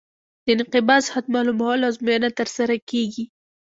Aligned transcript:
د 0.45 0.47
انقباض 0.55 1.03
حد 1.13 1.25
معلومولو 1.35 1.87
ازموینه 1.89 2.29
ترسره 2.39 2.75
کیږي 2.89 3.25